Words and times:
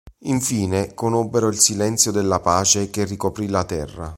Infine 0.21 0.95
conobbero 0.95 1.47
il 1.47 1.59
silenzio 1.59 2.11
della 2.11 2.39
pace 2.39 2.89
che 2.89 3.03
ricoprì 3.03 3.47
la 3.47 3.63
terra. 3.65 4.09